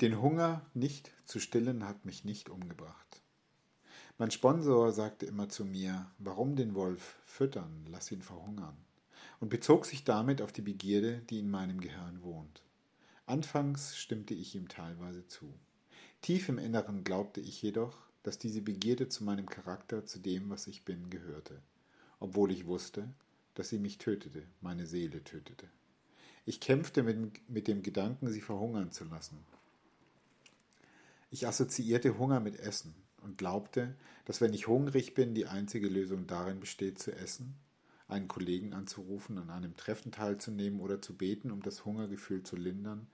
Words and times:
Den 0.00 0.20
Hunger 0.20 0.66
nicht 0.74 1.12
zu 1.24 1.38
stillen 1.38 1.86
hat 1.86 2.04
mich 2.04 2.24
nicht 2.24 2.50
umgebracht. 2.50 3.22
Mein 4.18 4.32
Sponsor 4.32 4.90
sagte 4.92 5.24
immer 5.24 5.48
zu 5.48 5.64
mir, 5.64 6.10
warum 6.18 6.56
den 6.56 6.74
Wolf 6.74 7.16
füttern, 7.24 7.86
lass 7.88 8.10
ihn 8.10 8.22
verhungern, 8.22 8.76
und 9.38 9.50
bezog 9.50 9.86
sich 9.86 10.02
damit 10.02 10.42
auf 10.42 10.52
die 10.52 10.62
Begierde, 10.62 11.18
die 11.30 11.38
in 11.38 11.48
meinem 11.48 11.80
Gehirn 11.80 12.22
wohnt. 12.22 12.62
Anfangs 13.26 13.96
stimmte 13.96 14.34
ich 14.34 14.56
ihm 14.56 14.68
teilweise 14.68 15.28
zu. 15.28 15.54
Tief 16.22 16.48
im 16.48 16.58
Inneren 16.58 17.04
glaubte 17.04 17.40
ich 17.40 17.62
jedoch, 17.62 17.96
dass 18.24 18.38
diese 18.38 18.62
Begierde 18.62 19.08
zu 19.08 19.22
meinem 19.22 19.46
Charakter, 19.46 20.04
zu 20.04 20.18
dem, 20.18 20.50
was 20.50 20.66
ich 20.66 20.84
bin, 20.84 21.08
gehörte, 21.08 21.62
obwohl 22.18 22.50
ich 22.50 22.66
wusste, 22.66 23.08
dass 23.54 23.68
sie 23.68 23.78
mich 23.78 23.98
tötete, 23.98 24.42
meine 24.60 24.86
Seele 24.86 25.22
tötete. 25.22 25.68
Ich 26.46 26.58
kämpfte 26.58 27.04
mit, 27.04 27.48
mit 27.48 27.68
dem 27.68 27.82
Gedanken, 27.82 28.28
sie 28.28 28.40
verhungern 28.40 28.90
zu 28.90 29.04
lassen. 29.04 29.38
Ich 31.34 31.48
assoziierte 31.48 32.16
Hunger 32.16 32.38
mit 32.38 32.60
Essen 32.60 32.94
und 33.20 33.38
glaubte, 33.38 33.96
dass 34.24 34.40
wenn 34.40 34.54
ich 34.54 34.68
hungrig 34.68 35.14
bin, 35.14 35.34
die 35.34 35.46
einzige 35.46 35.88
Lösung 35.88 36.28
darin 36.28 36.60
besteht, 36.60 37.00
zu 37.00 37.10
essen, 37.10 37.56
einen 38.06 38.28
Kollegen 38.28 38.72
anzurufen, 38.72 39.38
an 39.38 39.50
einem 39.50 39.76
Treffen 39.76 40.12
teilzunehmen 40.12 40.78
oder 40.78 41.02
zu 41.02 41.16
beten, 41.16 41.50
um 41.50 41.60
das 41.60 41.84
Hungergefühl 41.84 42.44
zu 42.44 42.54
lindern, 42.54 43.08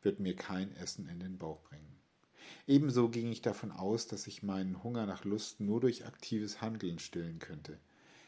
wird 0.00 0.20
mir 0.20 0.36
kein 0.36 0.76
Essen 0.76 1.08
in 1.08 1.18
den 1.18 1.38
Bauch 1.38 1.60
bringen. 1.62 1.98
Ebenso 2.68 3.08
ging 3.08 3.32
ich 3.32 3.42
davon 3.42 3.72
aus, 3.72 4.06
dass 4.06 4.28
ich 4.28 4.44
meinen 4.44 4.84
Hunger 4.84 5.04
nach 5.04 5.24
Lust 5.24 5.58
nur 5.58 5.80
durch 5.80 6.06
aktives 6.06 6.60
Handeln 6.60 7.00
stillen 7.00 7.40
könnte. 7.40 7.80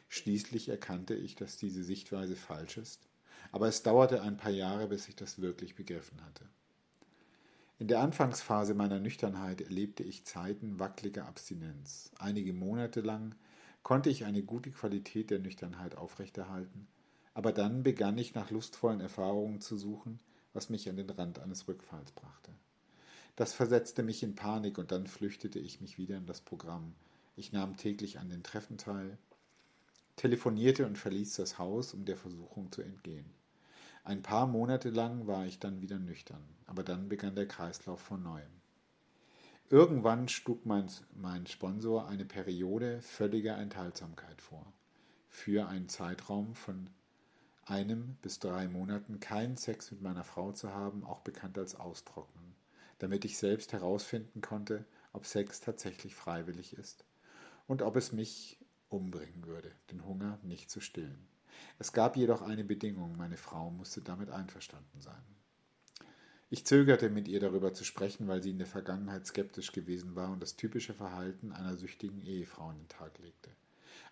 Schließlich 0.09 0.69
erkannte 0.69 1.15
ich, 1.15 1.37
dass 1.37 1.57
diese 1.57 1.85
Sichtweise 1.85 2.35
falsch 2.35 2.77
ist 2.77 3.09
aber 3.53 3.69
es 3.69 3.83
dauerte 3.83 4.23
ein 4.23 4.37
paar 4.37 4.51
Jahre, 4.51 4.89
bis 4.89 5.09
ich 5.09 5.17
das 5.17 5.41
wirklich 5.41 5.75
begriffen 5.75 6.25
hatte. 6.25 6.45
In 7.81 7.87
der 7.87 8.01
Anfangsphase 8.01 8.75
meiner 8.75 8.99
Nüchternheit 8.99 9.61
erlebte 9.61 10.03
ich 10.03 10.25
Zeiten 10.25 10.81
wackeliger 10.81 11.27
Abstinenz. 11.27 12.11
Einige 12.19 12.53
Monate 12.53 13.01
lang 13.01 13.37
konnte 13.85 14.11
ich 14.11 14.25
eine 14.25 14.43
gute 14.43 14.73
Qualität 14.73 15.31
der 15.31 15.39
Nüchternheit 15.39 15.97
aufrechterhalten, 15.97 16.89
aber 17.35 17.53
dann 17.53 17.85
begann 17.85 18.19
ich 18.19 18.35
nach 18.35 18.51
lustvollen 18.51 19.01
Erfahrungen 19.01 19.61
zu 19.61 19.77
suchen, 19.77 20.19
was 20.53 20.71
mich 20.71 20.89
an 20.89 20.97
den 20.97 21.09
Rand 21.09 21.39
eines 21.39 21.69
Rückfalls 21.69 22.11
brachte. 22.11 22.51
Das 23.37 23.53
versetzte 23.53 24.03
mich 24.03 24.25
in 24.25 24.35
Panik 24.35 24.77
und 24.79 24.91
dann 24.91 25.07
flüchtete 25.07 25.61
ich 25.61 25.81
mich 25.81 25.99
wieder 25.99 26.17
in 26.17 26.27
das 26.27 26.41
Programm. 26.41 26.97
Ich 27.37 27.53
nahm 27.53 27.77
täglich 27.77 28.19
an 28.19 28.29
den 28.29 28.43
Treffen 28.43 28.79
teil, 28.79 29.19
telefonierte 30.17 30.85
und 30.85 30.99
verließ 30.99 31.37
das 31.37 31.59
Haus, 31.59 31.95
um 31.95 32.05
der 32.05 32.17
Versuchung 32.17 32.73
zu 32.73 32.83
entgehen. 32.83 33.38
Ein 34.09 34.23
paar 34.23 34.47
Monate 34.47 34.89
lang 34.89 35.27
war 35.27 35.45
ich 35.45 35.59
dann 35.59 35.83
wieder 35.83 35.99
nüchtern, 35.99 36.43
aber 36.65 36.83
dann 36.83 37.11
begann 37.11 37.35
der 37.35 37.47
Kreislauf 37.47 38.01
von 38.01 38.23
neuem. 38.23 38.63
Irgendwann 39.69 40.29
schlug 40.29 40.65
mein, 40.65 40.91
mein 41.15 41.47
Sponsor 41.47 42.09
eine 42.09 42.25
Periode 42.25 43.03
völliger 43.03 43.59
Enthaltsamkeit 43.59 44.41
vor. 44.41 44.65
Für 45.29 45.69
einen 45.69 45.91
Zeitraum 45.91 46.55
von 46.55 46.89
einem 47.67 48.17
bis 48.23 48.39
drei 48.39 48.67
Monaten 48.67 49.21
keinen 49.21 49.59
Sex 49.59 49.91
mit 49.91 50.01
meiner 50.01 50.25
Frau 50.25 50.53
zu 50.53 50.73
haben, 50.73 51.05
auch 51.05 51.21
bekannt 51.21 51.59
als 51.59 51.75
Austrocknen, 51.75 52.55
damit 53.01 53.27
ich 53.27 53.37
selbst 53.37 53.75
herausfinden 53.75 54.41
konnte, 54.41 54.87
ob 55.13 55.27
Sex 55.27 55.61
tatsächlich 55.61 56.15
freiwillig 56.15 56.73
ist 56.73 57.05
und 57.67 57.83
ob 57.83 57.95
es 57.95 58.13
mich 58.13 58.57
umbringen 58.89 59.45
würde, 59.47 59.71
den 59.91 60.07
Hunger 60.07 60.39
nicht 60.45 60.71
zu 60.71 60.81
stillen. 60.81 61.29
Es 61.79 61.93
gab 61.93 62.17
jedoch 62.17 62.43
eine 62.43 62.65
Bedingung, 62.65 63.17
meine 63.17 63.37
Frau 63.37 63.71
musste 63.71 64.01
damit 64.01 64.31
einverstanden 64.31 65.01
sein. 65.01 65.23
Ich 66.51 66.65
zögerte 66.65 67.11
mit 67.11 67.29
ihr 67.29 67.41
darüber 67.41 67.75
zu 67.75 67.85
sprechen, 67.85 68.27
weil 68.27 68.43
sie 68.43 68.51
in 68.51 68.59
der 68.59 68.67
Vergangenheit 68.67 69.27
skeptisch 69.27 69.73
gewesen 69.73 70.17
war 70.17 70.31
und 70.31 70.41
das 70.43 70.57
typische 70.57 70.95
Verhalten 70.95 71.53
einer 71.53 71.77
süchtigen 71.77 72.23
Ehefrau 72.23 72.69
an 72.71 72.79
den 72.79 72.89
Tag 72.89 73.19
legte. 73.19 73.51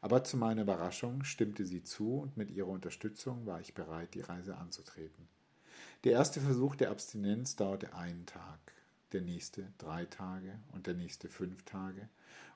Aber 0.02 0.22
zu 0.22 0.36
meiner 0.36 0.62
Überraschung 0.62 1.24
stimmte 1.24 1.64
sie 1.64 1.82
zu 1.82 2.18
und 2.18 2.36
mit 2.36 2.50
ihrer 2.50 2.68
Unterstützung 2.68 3.46
war 3.46 3.60
ich 3.60 3.74
bereit, 3.74 4.12
die 4.14 4.20
Reise 4.20 4.56
anzutreten. 4.56 5.28
Der 6.04 6.12
erste 6.12 6.40
Versuch 6.40 6.76
der 6.76 6.90
Abstinenz 6.90 7.56
dauerte 7.56 7.94
einen 7.94 8.26
Tag, 8.26 8.60
der 9.12 9.22
nächste 9.22 9.72
drei 9.78 10.04
Tage 10.04 10.58
und 10.72 10.86
der 10.86 10.94
nächste 10.94 11.28
fünf 11.28 11.64
Tage, 11.64 12.08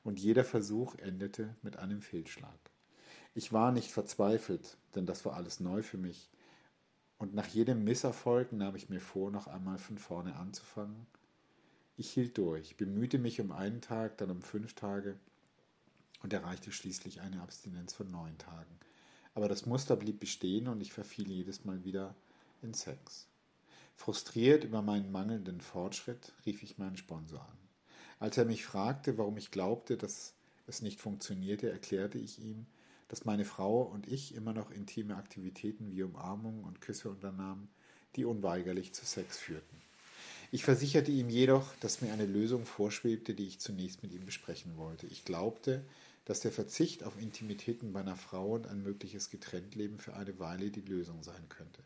und 0.05 0.21
jeder 0.21 0.45
Versuch 0.45 0.95
endete 0.97 1.55
mit 1.63 1.79
einem 1.79 2.03
Fehlschlag. 2.03 2.59
Ich 3.35 3.53
war 3.53 3.73
nicht 3.73 3.93
verzweifelt, 3.93 4.77
denn 4.95 5.07
das 5.07 5.25
war 5.25 5.35
alles 5.35 5.61
neu 5.61 5.83
für 5.83 5.99
mich. 5.99 6.29
Und 7.19 7.35
nach 7.35 7.47
jedem 7.47 7.85
Misserfolg 7.85 8.53
nahm 8.53 8.75
ich 8.77 8.89
mir 8.89 9.01
vor, 9.01 9.31
noch 9.31 9.47
einmal 9.47 9.79
von 9.79 9.99
vorne 9.99 10.37
anzufangen. 10.37 11.07
Ich 11.97 12.11
hielt 12.11 12.39
durch, 12.39 12.77
bemühte 12.77 13.19
mich 13.19 13.41
um 13.41 13.53
einen 13.53 13.83
Tag, 13.83 14.19
dann 14.19 14.31
um 14.31 14.43
fünf 14.43 14.75
Tage 14.75 15.17
und 16.23 16.33
erreichte 16.33 16.73
schließlich 16.73 17.21
eine 17.21 17.43
Abstinenz 17.43 17.93
von 17.93 18.11
neun 18.11 18.37
Tagen. 18.39 18.79
Aber 19.35 19.49
das 19.49 19.67
Muster 19.67 19.97
blieb 19.97 20.19
bestehen 20.19 20.67
und 20.67 20.81
ich 20.81 20.93
verfiel 20.93 21.29
jedes 21.29 21.65
Mal 21.65 21.85
wieder 21.85 22.15
in 22.63 22.75
Sex. 22.75 23.29
Frustriert 23.95 24.65
über 24.65 24.83
meinen 24.83 25.13
mangelnden 25.13 25.61
Fortschritt 25.61 26.33
rief 26.47 26.63
ich 26.63 26.79
meinen 26.79 26.97
Sponsor 26.97 27.41
an. 27.41 27.59
Als 28.19 28.39
er 28.39 28.45
mich 28.45 28.65
fragte, 28.65 29.19
warum 29.19 29.37
ich 29.37 29.51
glaubte, 29.51 29.97
dass 29.97 30.35
es 30.67 30.83
nicht 30.83 31.01
funktionierte, 31.01 31.71
erklärte 31.71 32.19
ich 32.19 32.39
ihm, 32.39 32.67
dass 33.11 33.25
meine 33.25 33.45
Frau 33.45 33.83
und 33.83 34.07
ich 34.07 34.37
immer 34.37 34.53
noch 34.53 34.71
intime 34.71 35.17
Aktivitäten 35.17 35.91
wie 35.91 36.05
Umarmungen 36.05 36.63
und 36.63 36.81
Küsse 36.81 37.11
unternahmen, 37.11 37.69
die 38.15 38.25
unweigerlich 38.25 38.93
zu 38.93 39.05
Sex 39.05 39.37
führten. 39.37 39.83
Ich 40.53 40.63
versicherte 40.63 41.11
ihm 41.11 41.29
jedoch, 41.29 41.75
dass 41.81 42.03
mir 42.03 42.13
eine 42.13 42.27
Lösung 42.27 42.65
vorschwebte, 42.65 43.35
die 43.35 43.49
ich 43.49 43.59
zunächst 43.59 44.05
mit 44.05 44.13
ihm 44.13 44.25
besprechen 44.25 44.77
wollte. 44.77 45.09
Ich 45.09 45.25
glaubte, 45.25 45.85
dass 46.25 46.39
der 46.39 46.53
Verzicht 46.53 47.03
auf 47.03 47.21
Intimitäten 47.21 47.93
bei 47.93 48.01
einer 48.01 48.15
Frau 48.15 48.53
und 48.53 48.69
ein 48.69 48.85
mögliches 48.85 49.29
Getrenntleben 49.31 49.99
für 49.99 50.15
eine 50.15 50.39
Weile 50.39 50.71
die 50.71 50.81
Lösung 50.81 51.25
sein 51.25 51.49
könnte. 51.49 51.83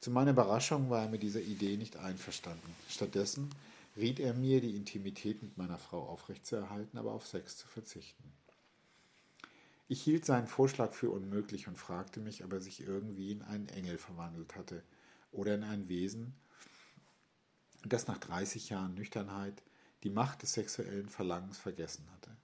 Zu 0.00 0.10
meiner 0.10 0.32
Überraschung 0.32 0.90
war 0.90 1.02
er 1.02 1.08
mit 1.08 1.22
dieser 1.22 1.40
Idee 1.40 1.76
nicht 1.76 1.96
einverstanden. 1.96 2.74
Stattdessen 2.88 3.48
riet 3.96 4.18
er 4.18 4.34
mir, 4.34 4.60
die 4.60 4.74
Intimität 4.74 5.40
mit 5.40 5.56
meiner 5.56 5.78
Frau 5.78 6.02
aufrechtzuerhalten, 6.02 6.98
aber 6.98 7.12
auf 7.12 7.28
Sex 7.28 7.58
zu 7.58 7.68
verzichten. 7.68 8.41
Ich 9.92 10.04
hielt 10.04 10.24
seinen 10.24 10.46
Vorschlag 10.46 10.94
für 10.94 11.10
unmöglich 11.10 11.68
und 11.68 11.76
fragte 11.76 12.18
mich, 12.18 12.42
ob 12.44 12.54
er 12.54 12.62
sich 12.62 12.80
irgendwie 12.80 13.30
in 13.30 13.42
einen 13.42 13.68
Engel 13.68 13.98
verwandelt 13.98 14.56
hatte 14.56 14.82
oder 15.32 15.54
in 15.54 15.64
ein 15.64 15.86
Wesen, 15.86 16.32
das 17.84 18.06
nach 18.06 18.16
30 18.16 18.70
Jahren 18.70 18.94
Nüchternheit 18.94 19.62
die 20.02 20.08
Macht 20.08 20.40
des 20.40 20.54
sexuellen 20.54 21.10
Verlangens 21.10 21.58
vergessen 21.58 22.10
hatte. 22.10 22.34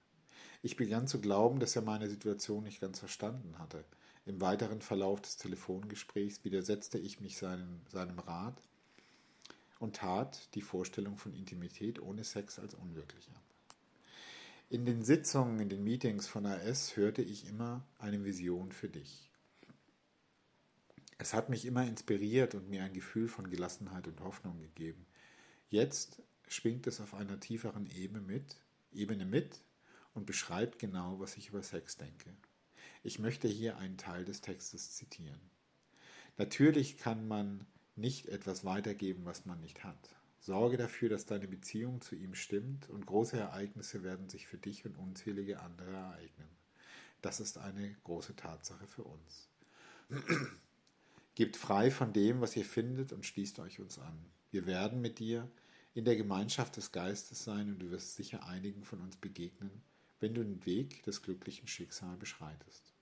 Ich 0.61 0.75
begann 0.75 1.07
zu 1.07 1.19
glauben, 1.19 1.59
dass 1.59 1.75
er 1.75 1.81
meine 1.81 2.07
Situation 2.07 2.65
nicht 2.65 2.81
ganz 2.81 2.99
verstanden 2.99 3.57
hatte. 3.57 3.83
Im 4.27 4.39
weiteren 4.41 4.83
Verlauf 4.83 5.19
des 5.19 5.37
Telefongesprächs 5.37 6.43
widersetzte 6.43 6.99
ich 6.99 7.19
mich 7.19 7.39
seinem, 7.39 7.81
seinem 7.91 8.19
Rat 8.19 8.61
und 9.79 9.95
tat 9.95 10.53
die 10.53 10.61
Vorstellung 10.61 11.17
von 11.17 11.33
Intimität 11.33 11.99
ohne 11.99 12.23
Sex 12.23 12.59
als 12.59 12.75
unwirklich 12.75 13.27
ab. 13.33 13.48
In 14.71 14.85
den 14.85 15.03
Sitzungen, 15.03 15.59
in 15.59 15.69
den 15.69 15.83
Meetings 15.83 16.27
von 16.27 16.45
AS 16.45 16.95
hörte 16.95 17.23
ich 17.23 17.47
immer 17.47 17.87
eine 17.97 18.23
Vision 18.23 18.71
für 18.71 18.87
dich. 18.87 19.31
Es 21.17 21.33
hat 21.33 21.49
mich 21.49 21.65
immer 21.65 21.87
inspiriert 21.87 22.53
und 22.53 22.69
mir 22.69 22.83
ein 22.83 22.93
Gefühl 22.93 23.27
von 23.27 23.49
Gelassenheit 23.49 24.07
und 24.07 24.21
Hoffnung 24.21 24.59
gegeben. 24.59 25.07
Jetzt 25.69 26.21
schwingt 26.47 26.85
es 26.85 27.01
auf 27.01 27.15
einer 27.15 27.39
tieferen 27.39 27.89
Ebene 27.89 28.21
mit, 28.21 28.57
Ebene 28.91 29.25
mit 29.25 29.59
und 30.13 30.27
beschreibt 30.27 30.77
genau, 30.77 31.19
was 31.19 31.35
ich 31.37 31.49
über 31.49 31.63
Sex 31.63 31.97
denke. 31.97 32.31
Ich 33.01 33.17
möchte 33.17 33.47
hier 33.47 33.77
einen 33.79 33.97
Teil 33.97 34.23
des 34.23 34.41
Textes 34.41 34.91
zitieren. 34.91 35.41
Natürlich 36.37 36.99
kann 36.99 37.27
man 37.27 37.65
nicht 37.95 38.27
etwas 38.27 38.65
weitergeben, 38.65 39.25
was 39.25 39.47
man 39.47 39.59
nicht 39.61 39.83
hat. 39.83 40.18
Sorge 40.39 40.77
dafür, 40.77 41.09
dass 41.09 41.25
deine 41.25 41.47
Beziehung 41.47 42.01
zu 42.01 42.15
ihm 42.15 42.33
stimmt 42.33 42.89
und 42.89 43.05
große 43.05 43.37
Ereignisse 43.37 44.03
werden 44.03 44.29
sich 44.29 44.47
für 44.47 44.57
dich 44.57 44.85
und 44.85 44.95
unzählige 44.95 45.59
andere 45.59 45.91
ereignen. 45.91 46.49
Das 47.21 47.39
ist 47.39 47.57
eine 47.57 47.95
große 48.03 48.35
Tatsache 48.35 48.87
für 48.87 49.03
uns. 49.03 49.49
Gebt 51.35 51.57
frei 51.57 51.91
von 51.91 52.13
dem, 52.13 52.41
was 52.41 52.55
ihr 52.55 52.65
findet 52.65 53.11
und 53.11 53.25
schließt 53.25 53.59
euch 53.59 53.79
uns 53.79 53.99
an. 53.99 54.25
Wir 54.51 54.65
werden 54.65 55.01
mit 55.01 55.19
dir 55.19 55.49
in 55.93 56.05
der 56.05 56.15
Gemeinschaft 56.15 56.77
des 56.77 56.91
Geistes 56.91 57.43
sein 57.43 57.69
und 57.69 57.79
du 57.79 57.91
wirst 57.91 58.15
sicher 58.15 58.45
einigen 58.47 58.83
von 58.83 59.01
uns 59.01 59.17
begegnen, 59.17 59.69
wenn 60.19 60.33
du 60.33 60.43
den 60.43 60.65
Weg 60.65 61.03
des 61.03 61.21
glücklichen 61.21 61.67
Schicksals 61.67 62.17
beschreitest. 62.17 62.93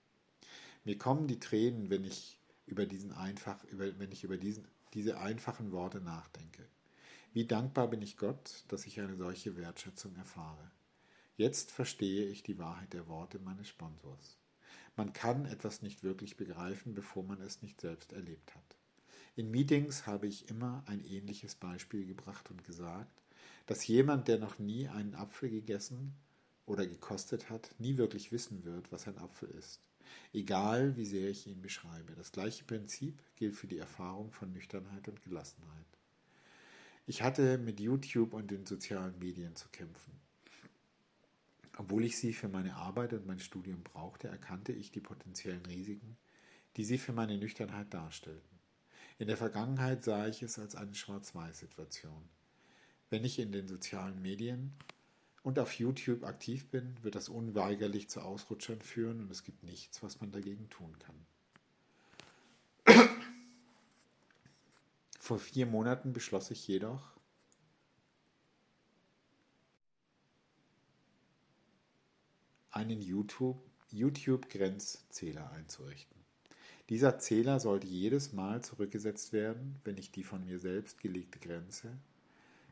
Mir 0.84 0.98
kommen 0.98 1.28
die 1.28 1.40
Tränen, 1.40 1.90
wenn 1.90 2.04
ich 2.04 2.38
über 2.66 2.86
diesen 2.86 3.12
einfach, 3.12 3.62
über, 3.64 3.98
wenn 3.98 4.12
ich 4.12 4.24
über 4.24 4.36
diesen, 4.36 4.66
diese 4.94 5.18
einfachen 5.18 5.72
Worte 5.72 6.00
nachdenke. 6.00 6.66
Wie 7.34 7.44
dankbar 7.44 7.88
bin 7.88 8.00
ich 8.00 8.16
Gott, 8.16 8.64
dass 8.68 8.86
ich 8.86 8.98
eine 9.00 9.16
solche 9.16 9.54
Wertschätzung 9.56 10.16
erfahre. 10.16 10.70
Jetzt 11.36 11.70
verstehe 11.70 12.24
ich 12.24 12.42
die 12.42 12.58
Wahrheit 12.58 12.94
der 12.94 13.06
Worte 13.06 13.38
meines 13.38 13.68
Sponsors. 13.68 14.38
Man 14.96 15.12
kann 15.12 15.44
etwas 15.44 15.82
nicht 15.82 16.02
wirklich 16.02 16.38
begreifen, 16.38 16.94
bevor 16.94 17.22
man 17.22 17.40
es 17.42 17.60
nicht 17.60 17.82
selbst 17.82 18.12
erlebt 18.12 18.54
hat. 18.54 18.76
In 19.36 19.50
Meetings 19.50 20.06
habe 20.06 20.26
ich 20.26 20.48
immer 20.48 20.82
ein 20.86 21.04
ähnliches 21.04 21.54
Beispiel 21.54 22.06
gebracht 22.06 22.50
und 22.50 22.64
gesagt, 22.64 23.22
dass 23.66 23.86
jemand, 23.86 24.26
der 24.26 24.38
noch 24.38 24.58
nie 24.58 24.88
einen 24.88 25.14
Apfel 25.14 25.50
gegessen 25.50 26.14
oder 26.64 26.86
gekostet 26.86 27.50
hat, 27.50 27.74
nie 27.78 27.98
wirklich 27.98 28.32
wissen 28.32 28.64
wird, 28.64 28.90
was 28.90 29.06
ein 29.06 29.18
Apfel 29.18 29.50
ist. 29.50 29.80
Egal, 30.32 30.96
wie 30.96 31.04
sehr 31.04 31.28
ich 31.28 31.46
ihn 31.46 31.60
beschreibe. 31.60 32.14
Das 32.16 32.32
gleiche 32.32 32.64
Prinzip 32.64 33.22
gilt 33.36 33.54
für 33.54 33.66
die 33.66 33.78
Erfahrung 33.78 34.32
von 34.32 34.50
Nüchternheit 34.50 35.06
und 35.08 35.22
Gelassenheit. 35.22 35.86
Ich 37.10 37.22
hatte 37.22 37.56
mit 37.56 37.80
YouTube 37.80 38.34
und 38.34 38.50
den 38.50 38.66
sozialen 38.66 39.18
Medien 39.18 39.56
zu 39.56 39.70
kämpfen. 39.70 40.12
Obwohl 41.78 42.04
ich 42.04 42.18
sie 42.18 42.34
für 42.34 42.50
meine 42.50 42.76
Arbeit 42.76 43.14
und 43.14 43.26
mein 43.26 43.38
Studium 43.38 43.82
brauchte, 43.82 44.28
erkannte 44.28 44.72
ich 44.72 44.92
die 44.92 45.00
potenziellen 45.00 45.64
Risiken, 45.64 46.18
die 46.76 46.84
sie 46.84 46.98
für 46.98 47.14
meine 47.14 47.38
Nüchternheit 47.38 47.94
darstellten. 47.94 48.58
In 49.18 49.26
der 49.26 49.38
Vergangenheit 49.38 50.04
sah 50.04 50.26
ich 50.26 50.42
es 50.42 50.58
als 50.58 50.74
eine 50.74 50.94
Schwarz-Weiß-Situation. 50.94 52.28
Wenn 53.08 53.24
ich 53.24 53.38
in 53.38 53.52
den 53.52 53.68
sozialen 53.68 54.20
Medien 54.20 54.74
und 55.42 55.58
auf 55.58 55.72
YouTube 55.78 56.24
aktiv 56.24 56.68
bin, 56.68 56.94
wird 57.00 57.14
das 57.14 57.30
unweigerlich 57.30 58.10
zu 58.10 58.20
Ausrutschern 58.20 58.82
führen 58.82 59.22
und 59.22 59.30
es 59.30 59.44
gibt 59.44 59.62
nichts, 59.62 60.02
was 60.02 60.20
man 60.20 60.30
dagegen 60.30 60.68
tun 60.68 60.94
kann. 60.98 61.24
Vor 65.28 65.38
vier 65.38 65.66
Monaten 65.66 66.14
beschloss 66.14 66.50
ich 66.50 66.66
jedoch, 66.66 67.14
einen 72.70 73.02
YouTube-Grenzzähler 73.02 75.52
einzurichten. 75.52 76.16
Dieser 76.88 77.18
Zähler 77.18 77.60
sollte 77.60 77.86
jedes 77.86 78.32
Mal 78.32 78.64
zurückgesetzt 78.64 79.34
werden, 79.34 79.78
wenn 79.84 79.98
ich 79.98 80.10
die 80.10 80.24
von 80.24 80.46
mir 80.46 80.58
selbst 80.58 80.98
gelegte 80.98 81.38
Grenze 81.38 81.98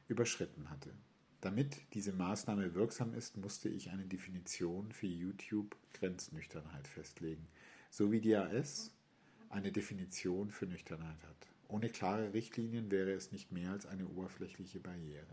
überschritten 0.08 0.70
hatte. 0.70 0.94
Damit 1.42 1.76
diese 1.92 2.14
Maßnahme 2.14 2.74
wirksam 2.74 3.12
ist, 3.12 3.36
musste 3.36 3.68
ich 3.68 3.90
eine 3.90 4.06
Definition 4.06 4.92
für 4.92 5.08
YouTube 5.08 5.76
Grenznüchternheit 5.92 6.88
festlegen, 6.88 7.46
so 7.90 8.12
wie 8.12 8.22
die 8.22 8.34
AS 8.34 8.92
eine 9.50 9.72
Definition 9.72 10.50
für 10.50 10.64
Nüchternheit 10.64 11.22
hat. 11.22 11.55
Ohne 11.68 11.88
klare 11.88 12.32
Richtlinien 12.32 12.90
wäre 12.90 13.12
es 13.12 13.32
nicht 13.32 13.52
mehr 13.52 13.72
als 13.72 13.86
eine 13.86 14.06
oberflächliche 14.06 14.80
Barriere. 14.80 15.26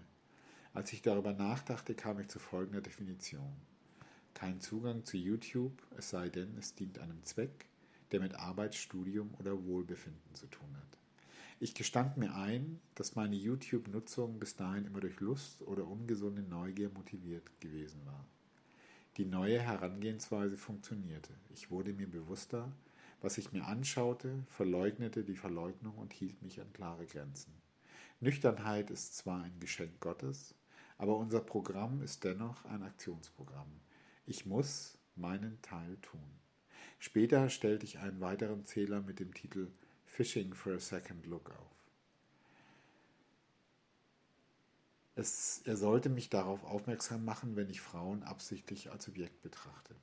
Als 0.73 0.91
ich 0.91 1.01
darüber 1.01 1.33
nachdachte, 1.33 1.93
kam 1.93 2.19
ich 2.19 2.29
zu 2.29 2.39
folgender 2.39 2.81
Definition. 2.81 3.53
Kein 4.33 4.59
Zugang 4.59 5.05
zu 5.05 5.17
YouTube, 5.17 5.79
es 5.97 6.09
sei 6.09 6.29
denn, 6.29 6.57
es 6.57 6.73
dient 6.73 6.97
einem 6.97 7.23
Zweck, 7.23 7.67
der 8.11 8.19
mit 8.19 8.35
Arbeit, 8.35 8.73
Studium 8.73 9.33
oder 9.39 9.65
Wohlbefinden 9.65 10.33
zu 10.33 10.47
tun 10.47 10.75
hat. 10.75 10.97
Ich 11.59 11.75
gestand 11.75 12.17
mir 12.17 12.33
ein, 12.35 12.79
dass 12.95 13.15
meine 13.15 13.35
YouTube-Nutzung 13.35 14.39
bis 14.39 14.55
dahin 14.55 14.85
immer 14.85 14.99
durch 14.99 15.19
Lust 15.19 15.61
oder 15.61 15.87
ungesunde 15.87 16.41
Neugier 16.41 16.89
motiviert 16.89 17.61
gewesen 17.61 18.01
war. 18.05 18.25
Die 19.17 19.25
neue 19.25 19.61
Herangehensweise 19.61 20.57
funktionierte. 20.57 21.31
Ich 21.53 21.69
wurde 21.69 21.93
mir 21.93 22.07
bewusster, 22.07 22.71
was 23.23 23.37
ich 23.37 23.53
mir 23.53 23.65
anschaute, 23.65 24.43
verleugnete 24.49 25.23
die 25.23 25.37
Verleugnung 25.37 25.97
und 25.97 26.11
hielt 26.11 26.41
mich 26.41 26.59
an 26.59 26.71
klare 26.73 27.05
Grenzen. 27.05 27.53
Nüchternheit 28.19 28.91
ist 28.91 29.15
zwar 29.15 29.43
ein 29.43 29.59
Geschenk 29.61 30.01
Gottes, 30.01 30.53
aber 30.97 31.15
unser 31.15 31.39
Programm 31.39 32.01
ist 32.03 32.25
dennoch 32.25 32.65
ein 32.65 32.83
Aktionsprogramm. 32.83 33.79
Ich 34.25 34.45
muss 34.45 34.97
meinen 35.15 35.57
Teil 35.61 35.97
tun. 36.01 36.19
Später 36.99 37.49
stellte 37.49 37.85
ich 37.85 37.99
einen 37.99 38.19
weiteren 38.19 38.65
Zähler 38.65 39.01
mit 39.01 39.21
dem 39.21 39.33
Titel 39.33 39.71
Fishing 40.05 40.53
for 40.53 40.73
a 40.73 40.79
Second 40.79 41.25
Look 41.25 41.49
auf. 41.51 41.71
Es, 45.15 45.61
er 45.63 45.77
sollte 45.77 46.09
mich 46.09 46.29
darauf 46.29 46.65
aufmerksam 46.65 47.23
machen, 47.23 47.55
wenn 47.55 47.69
ich 47.69 47.79
Frauen 47.79 48.23
absichtlich 48.23 48.91
als 48.91 49.07
Objekt 49.07 49.41
betrachte. 49.41 49.95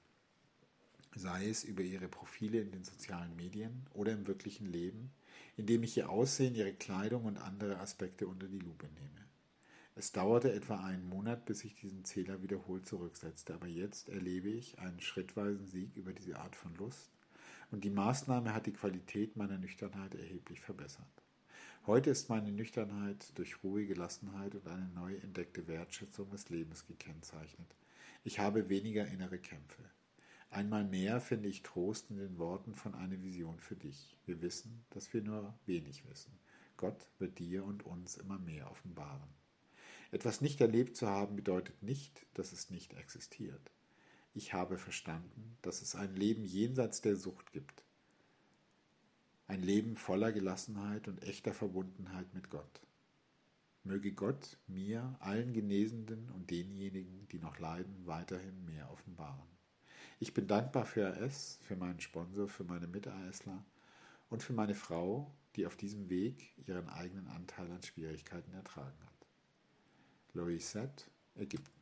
Sei 1.14 1.48
es 1.48 1.64
über 1.64 1.82
ihre 1.82 2.08
Profile 2.08 2.60
in 2.60 2.70
den 2.70 2.84
sozialen 2.84 3.34
Medien 3.36 3.86
oder 3.94 4.12
im 4.12 4.26
wirklichen 4.26 4.66
Leben, 4.66 5.10
indem 5.56 5.82
ich 5.82 5.96
ihr 5.96 6.08
Aussehen, 6.08 6.54
ihre 6.54 6.72
Kleidung 6.72 7.24
und 7.24 7.36
andere 7.36 7.78
Aspekte 7.78 8.26
unter 8.26 8.46
die 8.46 8.60
Lupe 8.60 8.86
nehme. 8.86 9.26
Es 9.96 10.12
dauerte 10.12 10.52
etwa 10.52 10.84
einen 10.84 11.08
Monat, 11.08 11.44
bis 11.44 11.64
ich 11.64 11.74
diesen 11.74 12.04
Zähler 12.04 12.42
wiederholt 12.42 12.86
zurücksetzte, 12.86 13.54
aber 13.54 13.66
jetzt 13.66 14.08
erlebe 14.08 14.48
ich 14.48 14.78
einen 14.78 15.00
schrittweisen 15.00 15.66
Sieg 15.66 15.94
über 15.96 16.12
diese 16.12 16.38
Art 16.38 16.56
von 16.56 16.74
Lust 16.76 17.10
und 17.70 17.84
die 17.84 17.90
Maßnahme 17.90 18.54
hat 18.54 18.66
die 18.66 18.72
Qualität 18.72 19.36
meiner 19.36 19.58
Nüchternheit 19.58 20.14
erheblich 20.14 20.60
verbessert. 20.60 21.04
Heute 21.86 22.10
ist 22.10 22.28
meine 22.28 22.52
Nüchternheit 22.52 23.36
durch 23.36 23.62
Ruhe, 23.62 23.86
Gelassenheit 23.86 24.54
und 24.54 24.66
eine 24.68 24.88
neu 24.88 25.14
entdeckte 25.16 25.66
Wertschätzung 25.66 26.30
des 26.30 26.48
Lebens 26.50 26.86
gekennzeichnet. 26.86 27.74
Ich 28.22 28.38
habe 28.38 28.68
weniger 28.68 29.06
innere 29.06 29.38
Kämpfe. 29.38 29.82
Einmal 30.50 30.85
mehr 30.85 31.20
finde 31.20 31.49
ich 31.49 31.62
Trost 31.62 32.11
in 32.11 32.17
den 32.17 32.38
Worten 32.38 32.75
von 32.75 32.94
einer 32.94 33.23
Vision 33.23 33.61
für 33.61 33.76
dich. 33.76 34.19
Wir 34.26 34.43
wissen, 34.43 34.85
dass 34.91 35.12
wir 35.14 35.23
nur 35.23 35.55
wenig 35.67 36.08
wissen. 36.08 36.38
Gott 36.76 37.06
wird 37.19 37.38
dir 37.38 37.64
und 37.64 37.87
uns 37.87 38.17
immer 38.17 38.38
mehr 38.38 38.70
offenbaren. 38.70 39.29
Etwas 40.11 40.41
nicht 40.41 40.61
erlebt 40.61 40.97
zu 40.97 41.06
haben 41.06 41.37
bedeutet 41.37 41.82
nicht, 41.82 42.26
dass 42.35 42.52
es 42.52 42.70
nicht 42.70 42.94
existiert 42.94 43.70
ich 44.35 44.52
habe 44.52 44.79
verstanden, 44.79 45.56
dass 45.62 45.82
es 45.82 45.94
ein 45.94 46.14
Leben 46.14 46.44
jenseits 46.44 47.00
der 47.00 47.17
Sucht 47.17 47.53
gibt. 47.53 47.85
Ein 49.46 49.62
Leben 49.62 49.96
voller 49.96 50.31
Gelassenheit 50.31 51.08
und 51.08 51.23
echter 51.25 51.53
Verbundenheit 51.53 52.32
mit 52.35 52.50
Gott. 52.50 52.81
Möge 53.82 54.12
Gott 54.12 54.58
mir, 54.69 55.17
allen 55.20 55.53
Genesenden 55.53 56.31
und 56.31 56.50
denjenigen, 56.50 57.26
die 57.29 57.38
noch 57.38 57.58
leiden, 57.58 58.06
weiterhin 58.06 58.64
mehr 58.64 58.91
offenbaren. 58.93 59.49
Ich 60.22 60.34
bin 60.34 60.46
dankbar 60.46 60.84
für 60.84 61.17
AS, 61.17 61.58
für 61.62 61.76
meinen 61.76 61.99
Sponsor, 61.99 62.46
für 62.46 62.62
meine 62.62 62.87
Mit-ASler 62.87 63.64
und 64.28 64.43
für 64.43 64.52
meine 64.52 64.75
Frau, 64.75 65.32
die 65.56 65.67
auf 65.67 65.76
diesem 65.76 66.11
Weg 66.11 66.52
ihren 66.67 66.90
eigenen 66.90 67.26
Anteil 67.28 67.72
an 67.72 67.82
Schwierigkeiten 67.82 68.52
ertragen 68.52 68.99
hat. 69.06 69.26
Loisette, 70.34 71.06
Ägypten. 71.37 71.80